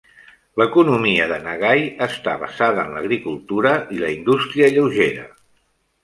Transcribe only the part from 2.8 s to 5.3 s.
en l'agricultura i la indústria lleugera.